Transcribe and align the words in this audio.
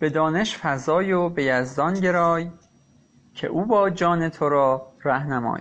به 0.00 0.10
دانش 0.10 0.58
فضای 0.58 1.12
و 1.12 1.28
به 1.28 1.44
یزدان 1.44 1.94
گرای 1.94 2.50
که 3.34 3.46
او 3.46 3.66
با 3.66 3.90
جان 3.90 4.28
تو 4.28 4.48
را 4.48 4.92
رهنمای 5.04 5.60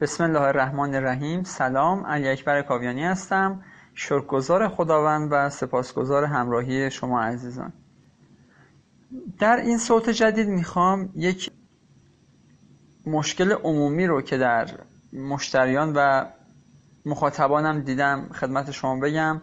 بسم 0.00 0.24
الله 0.24 0.40
الرحمن 0.40 0.94
الرحیم. 0.94 1.42
سلام 1.42 2.06
علی 2.06 2.28
اکبر 2.28 2.62
کاویانی 2.62 3.04
هستم. 3.04 3.62
شکرگزار 3.94 4.68
خداوند 4.68 5.28
و 5.32 5.50
سپاسگزار 5.50 6.24
همراهی 6.24 6.90
شما 6.90 7.22
عزیزان. 7.22 7.72
در 9.38 9.56
این 9.56 9.78
صوت 9.78 10.10
جدید 10.10 10.48
می‌خوام 10.48 11.12
یک 11.14 11.50
مشکل 13.06 13.52
عمومی 13.52 14.06
رو 14.06 14.22
که 14.22 14.38
در 14.38 14.68
مشتریان 15.12 15.92
و 15.96 16.24
مخاطبانم 17.06 17.80
دیدم 17.80 18.28
خدمت 18.32 18.70
شما 18.70 19.00
بگم 19.00 19.42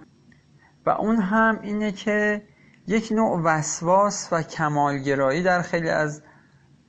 و 0.86 0.90
اون 0.90 1.16
هم 1.16 1.60
اینه 1.62 1.92
که 1.92 2.42
یک 2.88 3.12
نوع 3.12 3.42
وسواس 3.44 4.30
و 4.32 4.42
کمالگرایی 4.42 5.44
در 5.44 5.62
خیلی 5.62 5.90
از 5.90 6.22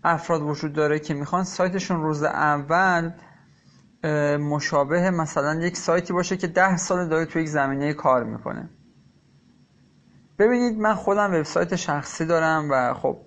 افراد 0.04 0.42
وجود 0.42 0.72
داره 0.72 0.98
که 0.98 1.14
می‌خوان 1.14 1.44
سایتشون 1.44 2.02
روز 2.02 2.22
اول 2.22 3.12
مشابه 4.38 5.10
مثلا 5.10 5.54
یک 5.54 5.76
سایتی 5.76 6.12
باشه 6.12 6.36
که 6.36 6.46
ده 6.46 6.76
سال 6.76 7.08
داره 7.08 7.24
توی 7.24 7.42
یک 7.42 7.48
زمینه 7.48 7.92
کار 7.92 8.24
می‌کنه. 8.24 8.70
ببینید 10.38 10.78
من 10.78 10.94
خودم 10.94 11.34
وبسایت 11.34 11.76
شخصی 11.76 12.26
دارم 12.26 12.68
و 12.70 12.94
خب 12.94 13.18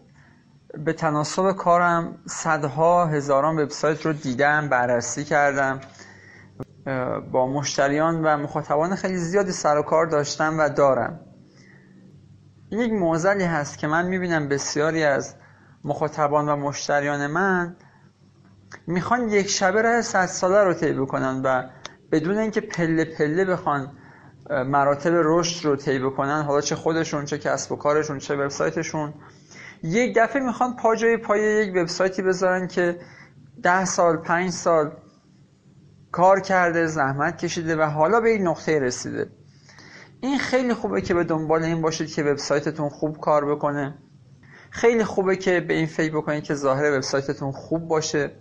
به 0.86 0.94
تناسب 0.94 1.52
کارم 1.52 2.18
صدها 2.26 3.06
هزاران 3.06 3.60
وبسایت 3.60 4.06
رو 4.06 4.14
دیدم 4.14 4.70
بررسی 4.70 5.24
کردم 5.24 5.80
با 7.32 7.48
مشتریان 7.48 8.26
و 8.26 8.38
مخاطبان 8.38 8.96
خیلی 8.96 9.18
زیادی 9.18 9.52
سر 9.52 9.78
و 9.78 9.82
کار 9.82 10.06
داشتم 10.06 10.60
و 10.60 10.70
دارم. 10.70 11.20
یک 12.72 12.92
موزلی 12.94 13.44
هست 13.44 13.78
که 13.78 13.88
من 13.88 14.06
می‌بینم 14.06 14.48
بسیاری 14.48 15.04
از 15.04 15.36
مخاطبان 15.84 16.50
و 16.50 16.56
مشتریان 16.56 17.28
من 17.28 17.76
می‌خوان 18.88 19.30
یک 19.30 19.50
شبه 19.50 19.82
راه 19.82 20.02
صد 20.02 20.26
ساله 20.26 20.64
رو 20.64 20.74
طی 20.74 20.94
بکنن 20.94 21.42
و 21.42 21.70
بدون 22.12 22.38
اینکه 22.38 22.62
پله 22.62 23.06
پله 23.06 23.46
بخوان 23.46 23.92
مراتب 24.50 25.12
رشد 25.14 25.66
رو 25.66 25.76
طی 25.76 26.00
بکنن 26.00 26.42
حالا 26.42 26.62
چه 26.62 26.76
خودشون 26.76 27.26
چه 27.26 27.38
کسب 27.38 27.72
و 27.72 27.76
کارشون 27.76 28.20
چه 28.20 28.36
وبسایتشون. 28.36 29.14
یک 29.84 30.18
دفعه 30.18 30.42
می‌خوان 30.42 30.76
پا 30.76 30.96
جای 30.96 31.18
پای 31.18 31.42
یک 31.42 31.76
وبسایتی 31.76 32.22
بذارن 32.22 32.68
که 32.68 33.00
ده 33.64 33.86
سال 33.86 34.18
پنج 34.18 34.50
سال 34.50 34.92
کار 36.12 36.40
کرده 36.40 36.88
زحمت 36.88 37.38
کشیده 37.38 37.76
و 37.76 37.82
حالا 37.82 38.22
به 38.22 38.30
این 38.30 38.48
نقطه 38.48 38.80
رسیده. 38.80 39.30
این 40.22 40.38
خیلی 40.40 40.74
خوبه 40.74 41.02
که 41.02 41.14
به 41.14 41.24
دنبال 41.24 41.64
این 41.64 41.82
باشید 41.82 42.14
که 42.14 42.24
وبسایتتون 42.24 42.90
خوب 42.90 43.20
کار 43.20 43.56
بکنه. 43.56 43.98
خیلی 44.70 45.04
خوبه 45.04 45.36
که 45.36 45.60
به 45.60 45.74
این 45.74 45.86
فکر 45.86 46.18
بکنید 46.18 46.44
که 46.44 46.54
ظاهر 46.56 46.98
وبسایتتون 46.98 47.52
خوب 47.52 47.88
باشه. 47.88 48.32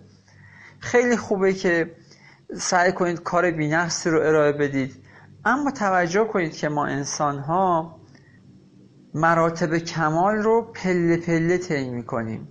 خیلی 0.79 1.17
خوبه 1.17 1.53
که 1.53 1.95
سعی 2.57 2.91
کنید 2.91 3.23
کار 3.23 3.51
بینقصی 3.51 4.09
رو 4.09 4.21
ارائه 4.21 4.51
بدید. 4.51 4.95
اما 5.45 5.71
توجه 5.71 6.23
کنید 6.23 6.55
که 6.55 6.69
ما 6.69 6.85
انسان 6.85 7.39
ها 7.39 7.99
مراتب 9.13 9.77
کمال 9.77 10.35
رو 10.35 10.71
پله 10.73 11.17
پله 11.17 11.57
طی 11.57 11.89
می‌کنیم. 11.89 12.47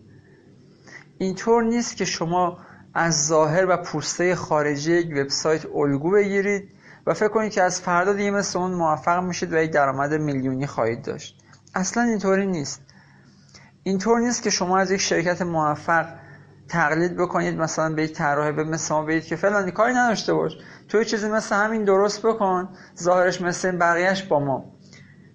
اینطور 1.18 1.62
نیست 1.62 1.96
که 1.96 2.04
شما 2.04 2.58
از 2.94 3.26
ظاهر 3.26 3.66
و 3.68 3.76
پوسته 3.76 4.34
خارجی 4.34 4.92
یک 4.92 5.16
وبسایت 5.16 5.66
الگو 5.74 6.10
بگیرید 6.10 6.68
و 7.08 7.14
فکر 7.14 7.28
کنید 7.28 7.52
که 7.52 7.62
از 7.62 7.80
فردا 7.80 8.12
دیگه 8.12 8.30
مثل 8.30 8.58
اون 8.58 8.70
موفق 8.70 9.22
میشید 9.22 9.52
و 9.52 9.56
یک 9.56 9.70
درآمد 9.70 10.14
میلیونی 10.14 10.66
خواهید 10.66 11.02
داشت. 11.02 11.38
اصلا 11.74 12.02
اینطوری 12.02 12.46
نیست. 12.46 12.82
اینطور 13.82 14.20
نیست 14.20 14.42
که 14.42 14.50
شما 14.50 14.78
از 14.78 14.90
یک 14.90 15.00
شرکت 15.00 15.42
موفق 15.42 16.06
تقلید 16.68 17.16
بکنید 17.16 17.58
مثلا 17.58 17.94
به 17.94 18.02
یک 18.02 18.12
طراح 18.12 18.50
به 18.50 18.64
مثل 18.64 19.02
بگید 19.02 19.24
که 19.24 19.36
فلانی 19.36 19.70
کاری 19.70 19.94
نداشته 19.94 20.34
باش. 20.34 20.52
توی 20.88 21.04
چیزی 21.04 21.28
مثل 21.28 21.56
همین 21.56 21.84
درست 21.84 22.26
بکن 22.26 22.68
ظاهرش 22.98 23.40
مثل 23.40 23.76
بقیهش 23.76 24.22
با 24.22 24.40
ما. 24.40 24.64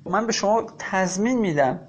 من 0.05 0.27
به 0.27 0.31
شما 0.31 0.67
تضمین 0.79 1.39
میدم 1.39 1.79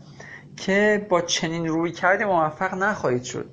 که 0.56 1.06
با 1.10 1.20
چنین 1.20 1.66
روی 1.66 1.92
کرده 1.92 2.24
موفق 2.24 2.74
نخواهید 2.74 3.22
شد. 3.22 3.50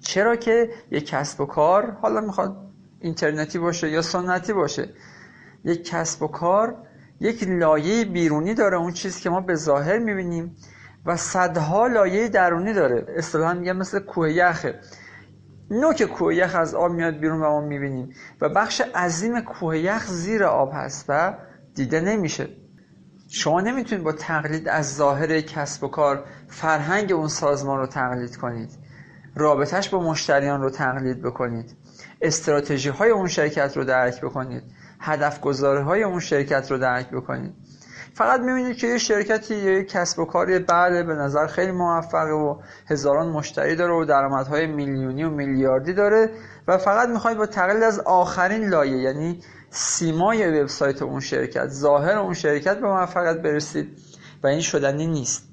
چرا 0.00 0.36
که 0.36 0.70
یک 0.90 1.06
کسب 1.06 1.40
و 1.40 1.46
کار 1.46 1.90
حالا 1.90 2.20
می‌خواد 2.20 2.71
اینترنتی 3.02 3.58
باشه 3.58 3.90
یا 3.90 4.02
سنتی 4.02 4.52
باشه 4.52 4.88
یک 5.64 5.84
کسب 5.84 6.22
و 6.22 6.28
کار 6.28 6.76
یک 7.20 7.44
لایه 7.48 8.04
بیرونی 8.04 8.54
داره 8.54 8.76
اون 8.76 8.92
چیزی 8.92 9.20
که 9.20 9.30
ما 9.30 9.40
به 9.40 9.54
ظاهر 9.54 9.98
می‌بینیم 9.98 10.56
و 11.06 11.16
صدها 11.16 11.86
لایه 11.86 12.28
درونی 12.28 12.72
داره. 12.72 13.06
اصطلاحا 13.16 13.54
میگم 13.54 13.76
مثل 13.76 13.98
کوه 13.98 14.32
یخه 14.32 14.80
نوک 15.70 16.02
کوه 16.02 16.34
یخ 16.34 16.54
از 16.54 16.74
آب 16.74 16.92
میاد 16.92 17.14
بیرون 17.14 17.42
و 17.42 17.50
ما 17.50 17.60
می‌بینیم 17.60 18.12
و 18.40 18.48
بخش 18.48 18.80
عظیم 18.80 19.40
کوه 19.40 19.78
یخ 19.78 20.06
زیر 20.06 20.44
آب 20.44 20.70
هست 20.74 21.04
و 21.08 21.34
دیده 21.74 22.00
نمیشه. 22.00 22.48
شما 23.28 23.60
نمی‌تونید 23.60 24.04
با 24.04 24.12
تقلید 24.12 24.68
از 24.68 24.94
ظاهر 24.96 25.40
کسب 25.40 25.84
و 25.84 25.88
کار 25.88 26.24
فرهنگ 26.48 27.12
اون 27.12 27.28
سازمان 27.28 27.78
رو 27.78 27.86
تقلید 27.86 28.36
کنید. 28.36 28.70
رابطهش 29.34 29.88
با 29.88 30.10
مشتریان 30.10 30.62
رو 30.62 30.70
تقلید 30.70 31.22
بکنید. 31.22 31.76
استراتژی 32.20 32.88
های 32.88 33.10
اون 33.10 33.28
شرکت 33.28 33.76
رو 33.76 33.84
درک 33.84 34.20
بکنید. 34.20 34.62
هدف 35.00 35.40
گذاره 35.40 35.82
های 35.82 36.02
اون 36.02 36.20
شرکت 36.20 36.70
رو 36.70 36.78
درک 36.78 37.10
بکنید. 37.10 37.54
فقط 38.14 38.40
می‌بینید 38.40 38.76
که 38.76 38.86
یه 38.86 38.98
شرکتی 38.98 39.54
یه 39.54 39.84
کسب 39.84 40.18
و 40.18 40.24
کاری 40.24 40.58
بله 40.58 41.02
به 41.02 41.14
نظر 41.14 41.46
خیلی 41.46 41.72
موفقه 41.72 42.32
و 42.32 42.58
هزاران 42.86 43.28
مشتری 43.28 43.76
داره 43.76 43.94
و 43.94 44.04
درآمدهای 44.04 44.66
میلیونی 44.66 45.24
و 45.24 45.30
میلیاردی 45.30 45.92
داره 45.92 46.30
و 46.68 46.78
فقط 46.78 47.08
می‌خواید 47.08 47.38
با 47.38 47.46
تقلید 47.46 47.82
از 47.82 48.00
آخرین 48.00 48.68
لایه 48.68 48.98
یعنی 48.98 49.40
سیمای 49.70 50.60
وبسایت 50.60 51.02
اون 51.02 51.20
شرکت 51.20 51.68
ظاهر 51.68 52.18
اون 52.18 52.34
شرکت 52.34 52.80
به 52.80 52.86
موفقیت 52.86 53.42
برسید 53.42 53.98
و 54.42 54.46
این 54.46 54.60
شدنی 54.60 55.06
نیست. 55.06 55.51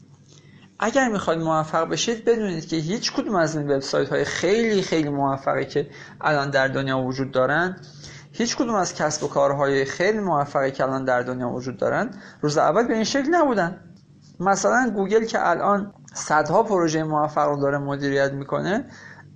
اگر 0.79 1.09
می‌خواید 1.09 1.39
موفق 1.39 1.89
بشید 1.89 2.25
بدونید 2.25 2.67
که 2.67 2.75
هیچ 2.75 3.13
کدوم 3.13 3.35
از 3.35 3.55
این 3.55 3.71
وبسایت 3.71 4.09
های 4.09 4.25
خیلی 4.25 4.81
خیلی 4.81 5.09
موفقی 5.09 5.65
که 5.65 5.89
الان 6.21 6.49
در 6.49 6.67
دنیا 6.67 6.97
وجود 6.97 7.31
دارند 7.31 7.87
هیچ 8.31 8.57
کدوم 8.57 8.75
از 8.75 8.95
کسب 8.95 9.23
و 9.23 9.27
کارهای 9.27 9.85
خیلی 9.85 10.19
موفقی 10.19 10.71
که 10.71 10.83
الان 10.83 11.05
در 11.05 11.21
دنیا 11.21 11.49
وجود 11.49 11.77
دارن 11.77 12.11
روز 12.41 12.57
اول 12.57 12.87
به 12.87 12.93
این 12.93 13.03
شکل 13.03 13.29
نبودن. 13.35 13.79
مثلا 14.39 14.91
گوگل 14.95 15.25
که 15.25 15.49
الان 15.49 15.93
صدها 16.13 16.63
پروژه 16.63 17.03
موفق 17.03 17.47
رو 17.47 17.61
داره 17.61 17.77
مدیریت 17.77 18.31
می‌کنه 18.31 18.85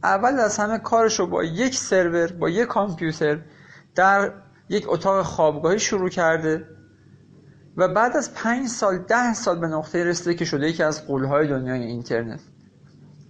اول 0.04 0.40
از 0.40 0.58
همه 0.58 0.78
کارش 0.78 1.20
رو 1.20 1.28
با 1.28 1.44
یک 1.44 1.76
سرور 1.76 2.32
با 2.32 2.50
یک 2.50 2.68
کامپیوتر 2.68 3.40
در 3.96 4.32
یک 4.70 4.86
اتاق 4.90 5.22
خوابگاهی 5.26 5.80
شروع 5.80 6.10
کرده. 6.10 6.68
و 7.78 7.88
بعد 7.88 8.18
از 8.18 8.34
پنج 8.34 8.68
سال 8.68 8.98
ده 8.98 9.34
سال 9.34 9.60
به 9.60 9.68
نقطه 9.68 10.04
رسیده 10.04 10.34
که 10.34 10.46
شده 10.46 10.70
یکی 10.70 10.84
از 10.84 11.08
قولهای 11.08 11.48
دنیای 11.48 11.84
اینترنت. 11.84 12.40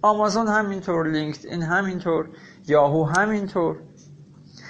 آمازون 0.02 0.48
همینطور 0.48 1.10
لینکد 1.10 1.46
این 1.46 1.62
همینطور 1.62 2.28
یاهو 2.66 3.04
همینطور. 3.04 3.76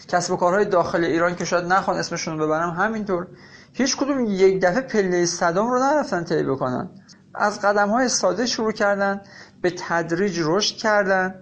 کسب 0.09 0.33
و 0.33 0.37
کارهای 0.37 0.65
داخل 0.65 1.05
ایران 1.05 1.37
که 1.37 1.45
شاید 1.45 1.65
نخوان 1.65 1.97
اسمشون 1.97 2.39
رو 2.39 2.47
ببرم 2.47 2.71
همینطور. 2.71 3.27
هیچ 3.73 3.97
کدوم 3.97 4.25
یک 4.25 4.63
دفعه 4.63 4.81
پله 4.81 5.27
صدام 5.27 5.71
رو 5.71 5.79
نرفتن 5.79 6.25
طی 6.25 6.43
بکنن. 6.43 6.91
از 7.34 7.61
قدم 7.61 7.89
های 7.89 8.09
ساده 8.09 8.47
شروع 8.47 8.73
کردن 8.73 9.21
به 9.63 9.75
تدریج 9.79 10.41
رشد 10.45 10.77
کردن 10.77 11.34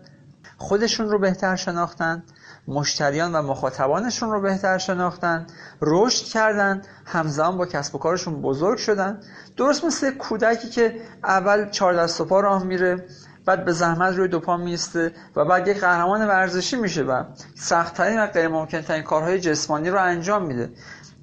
خودشون 0.57 1.09
رو 1.09 1.19
بهتر 1.19 1.57
شناختن. 1.57 2.23
مشتریان 2.69 3.33
و 3.33 3.43
مخاطبانشون 3.43 4.31
رو 4.31 4.41
بهتر 4.41 4.79
شناختن 4.79 5.47
رشد 5.83 6.25
کردن 6.25 6.83
همزمان 7.05 7.57
با 7.57 7.67
کسب 7.67 7.95
و 7.95 7.99
کارشون 7.99 8.43
بزرگ 8.43 8.79
شدن. 8.79 9.21
درست 9.57 9.85
مثل 9.85 10.11
کودکی 10.11 10.69
که 10.69 11.01
اول 11.25 11.71
چهار 11.71 11.95
دست 11.95 12.21
و 12.21 12.25
پا 12.25 12.41
راه 12.41 12.65
میره 12.65 13.07
بعد 13.47 13.65
به 13.65 13.73
زحمت 13.73 14.17
روی 14.17 14.29
دوپا 14.29 14.57
میسته 14.57 15.13
و 15.37 15.45
بعد 15.45 15.69
یک 15.69 15.81
قهرمان 15.81 16.29
ورزشی 16.29 16.77
میشه 16.77 17.03
و 17.03 17.25
سختترین 17.55 18.21
و 18.21 18.27
غیر 18.27 18.49
ممکن 18.49 18.81
ترین 18.81 19.03
کارهای 19.03 19.41
جسمانی 19.41 19.91
رو 19.91 20.03
انجام 20.03 20.47
میده. 20.47 20.71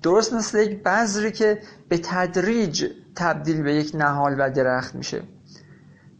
درست 0.03 0.33
مثل 0.33 0.59
یک 0.59 0.83
بذری 0.83 1.31
که 1.31 1.61
به 1.89 1.97
تدریج 1.97 2.85
تبدیل 3.15 3.63
به 3.63 3.75
یک 3.75 3.91
نهال 3.95 4.35
و 4.39 4.49
درخت 4.49 4.95
میشه. 4.95 5.23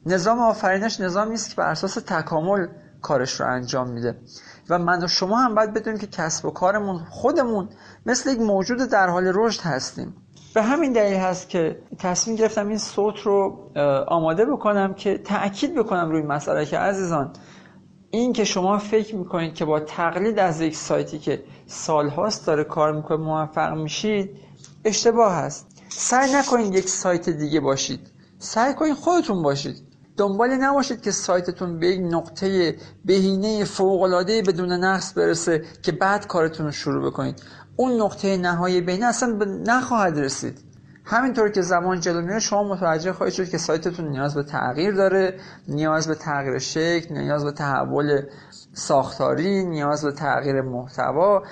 نظام 0.06 0.40
آفرینش 0.40 1.00
نظامی 1.00 1.34
است 1.34 1.50
که 1.50 1.56
بر 1.56 1.72
اساس 1.72 1.94
تکامل 1.94 2.68
کارش 3.02 3.40
رو 3.42 3.48
انجام 3.48 3.90
میده. 3.90 4.18
و 4.70 4.80
من 4.80 5.04
و 5.04 5.08
شما 5.08 5.38
هم 5.38 5.56
باید 5.56 5.74
بدونیم 5.74 6.00
که 6.00 6.08
کسب 6.08 6.46
و 6.46 6.52
کارمون 6.52 6.98
خودمون 7.10 7.70
مثل 8.06 8.30
یک 8.30 8.40
موجود 8.40 8.78
در 8.78 9.10
حال 9.10 9.32
رشد 9.36 9.62
هستیم. 9.62 10.16
به 10.54 10.62
همین 10.62 10.94
دلیل 10.94 11.18
هست 11.18 11.50
که 11.50 11.80
تصمیم 12.00 12.36
گرفتم 12.38 12.68
این 12.68 12.78
صوت 12.78 13.20
رو 13.20 13.70
آماده 14.08 14.46
بکنم 14.46 14.94
که 14.94 15.18
تأکید 15.18 15.76
بکنم 15.76 16.12
روی 16.12 16.22
مسئله 16.22 16.66
که 16.66 16.78
عزیزان 16.78 17.34
این 18.12 18.34
که 18.34 18.44
شما 18.44 18.78
فکر 18.78 19.16
می‌کنید 19.16 19.54
که 19.54 19.66
با 19.66 19.80
تقلید 19.80 20.40
از 20.40 20.62
یک 20.62 20.76
سایتی 20.76 21.20
که 21.20 21.44
سالهاست 21.68 22.48
داره 22.48 22.64
کار 22.64 22.96
می‌کنه 22.96 23.18
موفق 23.18 23.74
میشید 23.74 24.30
اشتباه 24.86 25.34
هست. 25.34 25.68
سعی 25.90 26.34
نکنید 26.34 26.76
یک 26.76 26.90
سایت 26.90 27.30
دیگه 27.30 27.60
باشید. 27.60 28.08
سعی 28.40 28.74
کنید 28.74 28.94
خودتون 28.94 29.42
باشید. 29.44 29.89
دنبال 30.20 30.50
نباشید 30.50 31.02
که 31.02 31.12
سایتتون 31.12 31.80
به 31.80 31.88
یک 31.88 32.00
نقطه 32.14 32.76
بهینه 33.06 33.64
فوق‌العاده 33.64 34.42
بدون 34.42 34.72
نقص 34.72 35.18
برسه 35.18 35.64
که 35.84 35.92
بعد 35.92 36.28
کارتون 36.28 36.66
رو 36.66 36.72
شروع 36.72 37.10
بکنید. 37.10 37.44
اون 37.76 38.02
نقطه 38.02 38.38
نهایی 38.38 38.82
بینه 38.82 39.06
اصلا 39.06 39.40
نخواهد 39.66 40.20
رسید. 40.20 40.60
همینطور 41.06 41.50
که 41.50 41.62
زمان 41.62 42.00
جلو 42.00 42.22
میره 42.22 42.40
شما 42.40 42.64
متوجه 42.64 43.14
خواهید 43.14 43.36
شد 43.36 43.50
که 43.50 43.58
سایتتون 43.58 44.08
نیاز 44.08 44.36
به 44.36 44.44
تغییر 44.44 44.96
داره 44.96 45.40
نیاز 45.68 46.08
به 46.08 46.16
تغییر 46.16 46.58
شکل 46.58 47.18
نیاز 47.18 47.44
به 47.44 47.52
تحول 47.52 48.22
ساختاری 48.74 49.64
نیاز 49.66 50.06
به 50.06 50.12
تغییر 50.12 50.62
محتوا. 50.62 51.44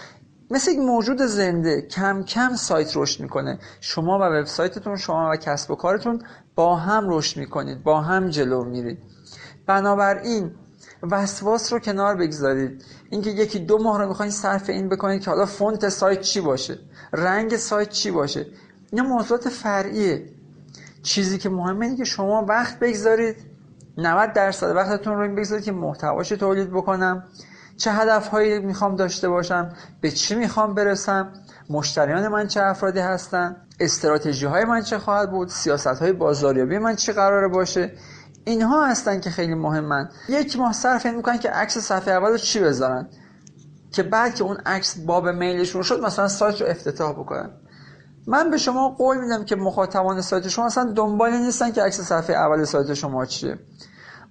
مثل 0.52 0.72
یک 0.72 0.80
موجود 0.80 1.22
زنده 1.22 1.82
کم 1.82 2.24
کم 2.24 2.56
سایت 2.56 2.98
رشد 2.98 3.22
می‌کنه. 3.22 3.60
شما 3.82 4.20
و 4.20 4.22
وبسایتتون 4.22 4.96
شما 4.96 5.30
و 5.34 5.36
کسب 5.36 5.72
و 5.72 5.76
کارتون 5.76 6.22
با 6.56 6.76
هم 6.76 7.10
رشد 7.10 7.40
می‌کنید 7.40 7.84
با 7.84 8.02
هم 8.02 8.30
جلو 8.30 8.64
میرید. 8.64 8.98
بنابراین 9.66 10.52
وسواس 11.12 11.74
رو 11.74 11.80
کنار 11.80 12.16
بگذارید. 12.16 12.86
اینکه 13.10 13.30
یکی 13.30 13.60
دو 13.60 13.84
ماه 13.84 14.02
رو 14.02 14.08
می‌خواین 14.08 14.32
صرف 14.32 14.70
این 14.70 14.90
بکنید 14.90 15.22
که 15.22 15.30
حالا 15.30 15.46
فونت 15.46 15.90
سایت 15.90 16.22
چی 16.22 16.42
باشه 16.42 16.80
رنگ 17.14 17.56
سایت 17.58 17.90
چی 17.90 18.12
باشه. 18.12 18.46
اینا 18.92 19.04
موضوعات 19.04 19.50
فرعیه. 19.50 20.30
چیزی 21.04 21.38
که 21.38 21.50
مهمه 21.50 21.86
اینه 21.86 21.98
که 21.98 22.04
شما 22.04 22.46
وقت 22.50 22.80
بگذارید. 22.80 23.36
90 23.98 24.34
درصد 24.34 24.76
وقتتون 24.76 25.14
رو 25.14 25.20
این 25.20 25.36
بگذارید 25.36 25.66
که 25.66 25.72
محتواش 25.72 26.30
تولید 26.30 26.72
بکنم. 26.72 27.24
چه 27.78 27.92
هدفهایی 27.92 28.60
می‌خوام 28.60 28.96
داشته 28.96 29.30
باشم 29.30 29.70
به 30.02 30.12
چی 30.12 30.36
می‌خوام 30.36 30.74
برسم 30.74 31.34
مشتریان 31.70 32.28
من 32.28 32.48
چه 32.48 32.64
افرادی 32.64 33.00
هستن 33.00 33.56
استراتژی 33.80 34.46
های 34.46 34.66
من 34.66 34.82
چه 34.82 34.98
خواهد 34.98 35.32
بود 35.32 35.50
سیاست 35.50 35.88
های 35.88 36.12
بازاریابی 36.12 36.78
من 36.78 36.96
چی 36.96 37.12
قراره 37.12 37.48
باشه. 37.48 37.92
اینها 38.46 38.86
هستن 38.86 39.20
که 39.20 39.30
خیلی 39.30 39.56
مهمن. 39.56 40.10
یک 40.30 40.58
ماه 40.58 40.74
صرف 40.74 41.06
این 41.06 41.16
می‌کنن 41.16 41.38
که 41.38 41.50
عکس 41.50 41.78
صفحه 41.78 42.14
اول 42.14 42.30
رو 42.30 42.38
چی 42.38 42.60
بذارن؟ 42.60 43.08
که 43.92 44.04
بعد 44.04 44.36
که 44.36 44.44
اون 44.44 44.58
عکس 44.66 44.98
باب 44.98 45.30
میلشون 45.30 45.82
شد 45.82 46.02
مثلا 46.04 46.28
سایت 46.28 46.62
رو 46.62 46.68
افتتاح 46.68 47.12
بکنن. 47.12 47.50
من 48.28 48.50
به 48.50 48.58
شما 48.58 48.90
قول 48.90 49.18
میدم 49.18 49.46
که 49.46 49.56
مخاطبان 49.56 50.22
سایت 50.22 50.48
شما 50.48 50.66
اصلا 50.66 50.94
دنبال 50.96 51.32
نیستن 51.32 51.72
که 51.72 51.82
عکس 51.84 52.02
صفحه 52.02 52.36
اول 52.36 52.64
سایت 52.64 52.94
شما 52.94 53.26
چیه. 53.26 53.60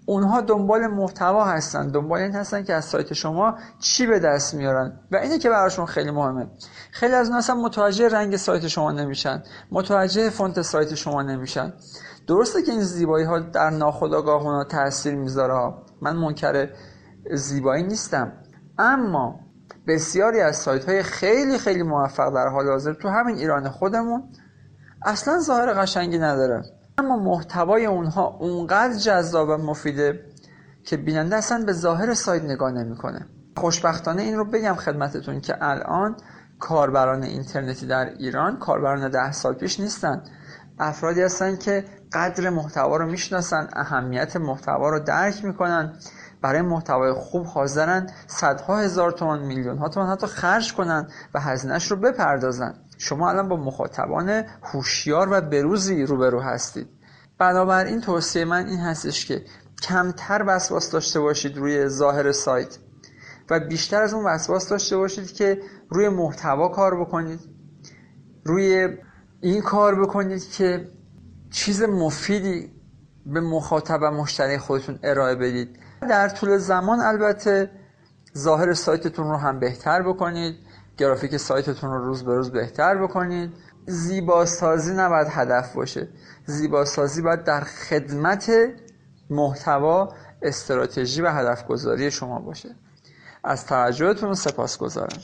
اونها 0.06 0.40
دنبال 0.40 0.86
محتوا 0.86 1.44
هستن 1.44 1.88
دنبال 1.88 2.20
این 2.20 2.34
هستن 2.34 2.64
که 2.64 2.74
از 2.74 2.84
سایت 2.84 3.12
شما 3.12 3.58
چی 3.78 4.06
به 4.06 4.18
دست 4.18 4.54
میارن. 4.54 5.00
و 5.12 5.16
اینه 5.16 5.38
که 5.38 5.50
براشون 5.50 5.86
خیلی 5.86 6.10
مهمه. 6.10 6.50
خیلی 6.90 7.14
از 7.14 7.26
اونها 7.26 7.38
اصلا 7.38 7.56
متوجه 7.56 8.08
رنگ 8.08 8.36
سایت 8.36 8.68
شما 8.68 8.92
نمیشن 8.92 9.42
متوجه 9.70 10.30
فونت 10.30 10.62
سایت 10.62 10.94
شما 10.94 11.22
نمیشن. 11.22 11.72
درسته 12.28 12.62
که 12.62 12.72
این 12.72 12.80
زیبایی 12.80 13.24
ها 13.24 13.38
در 13.38 13.70
ناخودآگاه 13.70 14.42
اونا 14.42 14.64
تاثیر 14.64 15.14
می‌ذاره. 15.14 15.74
من 16.02 16.16
منکر 16.16 16.68
زیبایی 17.32 17.82
نیستم. 17.82 18.32
اما 18.78 19.40
بسیاری 19.88 20.40
از 20.40 20.56
سایت 20.56 20.84
های 20.84 21.02
خیلی 21.02 21.58
خیلی 21.58 21.82
موفق 21.82 22.34
در 22.34 22.48
حال 22.48 22.68
حاضر 22.68 22.92
تو 22.92 23.08
همین 23.08 23.36
ایران 23.36 23.68
خودمون 23.68 24.32
اصلا 25.04 25.38
ظاهر 25.38 25.72
قشنگی 25.72 26.18
نداره. 26.18 26.75
اما 26.98 27.16
محتوای 27.16 27.86
اونها 27.86 28.26
اونقدر 28.40 28.94
جذاب 28.94 29.48
و 29.48 29.56
مفیده 29.56 30.20
که 30.84 30.96
بیننده 30.96 31.36
اصلا 31.36 31.64
به 31.64 31.72
ظاهر 31.72 32.14
سایت 32.14 32.42
نگاه 32.42 32.70
نمی‌کنه. 32.72 33.26
خوشبختانه 33.56 34.22
این 34.22 34.36
رو 34.36 34.44
بگم 34.44 34.74
خدمتتون 34.74 35.40
که 35.40 35.56
الان 35.60 36.16
کاربران 36.58 37.22
اینترنتی 37.22 37.86
در 37.86 38.04
ایران 38.18 38.58
کاربران 38.58 39.10
ده 39.10 39.32
سال 39.32 39.54
پیش 39.54 39.80
نیستن. 39.80 40.22
افرادی 40.78 41.22
هستن 41.22 41.56
که 41.56 41.84
قدر 42.12 42.50
محتوا 42.50 42.96
رو 42.96 43.06
می‌شناسن 43.06 43.68
اهمیت 43.72 44.36
محتوا 44.36 44.90
رو 44.90 44.98
درک 45.00 45.44
می‌کنن. 45.44 45.92
برای 46.42 46.62
محتوای 46.62 47.12
خوب 47.12 47.46
حاضرن 47.46 48.10
صدها 48.26 48.78
هزار 48.78 49.12
تومان 49.12 49.42
میلیون 49.42 49.78
ها 49.78 49.88
تومان 49.88 50.10
حتی 50.10 50.26
خرج 50.26 50.74
کنن 50.74 51.08
و 51.34 51.40
هزینهش 51.40 51.90
رو 51.90 51.96
بپردازن. 51.96 52.74
شما 52.98 53.30
الان 53.30 53.48
با 53.48 53.56
مخاطبان 53.56 54.44
هوشیار 54.62 55.28
و 55.30 55.40
بروزی 55.40 56.02
روبرو 56.02 56.40
هستید. 56.40 56.88
بنابراین 57.38 58.00
توصیه 58.00 58.44
من 58.44 58.66
این 58.66 58.80
هستش 58.80 59.26
که 59.26 59.44
کمتر 59.82 60.44
وسواس 60.46 60.90
داشته 60.90 61.20
باشید 61.20 61.56
روی 61.56 61.88
ظاهر 61.88 62.32
سایت 62.32 62.78
و 63.50 63.60
بیشتر 63.60 64.02
از 64.02 64.14
اون 64.14 64.24
وسواس 64.24 64.68
داشته 64.68 64.96
باشید 64.96 65.32
که 65.32 65.60
روی 65.88 66.08
محتوا 66.08 66.68
کار 66.68 67.00
بکنید 67.00 67.40
روی 68.44 68.88
این 69.40 69.62
کار 69.62 70.00
بکنید 70.00 70.50
که 70.50 70.88
چیز 71.50 71.82
مفیدی 71.82 72.72
به 73.26 73.40
مخاطب 73.40 73.98
و 74.02 74.10
مشتری 74.10 74.58
خودتون 74.58 74.98
ارائه 75.02 75.34
بدید. 75.34 75.78
در 76.00 76.28
طول 76.28 76.56
زمان 76.56 77.00
البته 77.00 77.70
ظاهر 78.38 78.72
سایتتون 78.72 79.30
رو 79.30 79.36
هم 79.36 79.60
بهتر 79.60 80.02
بکنید 80.02 80.56
گرافیک 80.96 81.36
سایتتون 81.36 81.90
رو 81.90 82.04
روز 82.04 82.24
به 82.24 82.34
روز 82.34 82.52
بهتر 82.52 83.02
بکنید. 83.02 83.52
زیباسازی 83.86 84.94
نباید 84.94 85.26
هدف 85.30 85.74
باشه. 85.74 86.08
زیباسازی 86.46 87.22
باید 87.22 87.44
در 87.44 87.60
خدمت 87.60 88.52
محتوا 89.30 90.08
استراتژی 90.42 91.22
و 91.22 91.30
هدف 91.30 91.66
گذاری 91.66 92.10
شما 92.10 92.38
باشه. 92.38 92.74
از 93.44 93.66
توجهتون 93.66 94.34
سپاس 94.34 94.78
گذارم 94.78 95.18